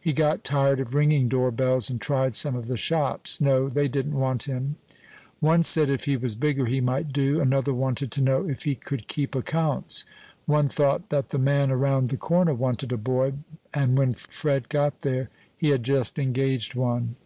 He 0.00 0.12
got 0.12 0.44
tired 0.44 0.78
of 0.78 0.94
ringing 0.94 1.26
door 1.28 1.50
bells, 1.50 1.90
and 1.90 2.00
tried 2.00 2.36
some 2.36 2.54
of 2.54 2.68
the 2.68 2.76
shops. 2.76 3.40
No, 3.40 3.68
they 3.68 3.88
didn't 3.88 4.14
want 4.14 4.44
him. 4.44 4.76
One 5.40 5.64
said 5.64 5.90
if 5.90 6.04
he 6.04 6.16
was 6.16 6.36
bigger 6.36 6.66
he 6.66 6.80
might 6.80 7.12
do; 7.12 7.40
another 7.40 7.74
wanted 7.74 8.12
to 8.12 8.22
know 8.22 8.48
if 8.48 8.62
he 8.62 8.76
could 8.76 9.08
keep 9.08 9.34
accounts; 9.34 10.04
one 10.46 10.68
thought 10.68 11.08
that 11.10 11.30
the 11.30 11.38
man 11.40 11.72
around 11.72 12.10
the 12.10 12.16
corner 12.16 12.54
wanted 12.54 12.92
a 12.92 12.96
boy, 12.96 13.32
and 13.74 13.98
when 13.98 14.14
Fred 14.14 14.68
got 14.68 15.00
there 15.00 15.28
he 15.58 15.70
had 15.70 15.82
just 15.82 16.20
engaged 16.20 16.76
one. 16.76 17.16